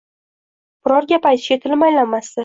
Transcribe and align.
Biror 0.87 1.07
gap 1.11 1.27
aytishga 1.31 1.57
tilim 1.67 1.85
aylanmasdi 1.89 2.39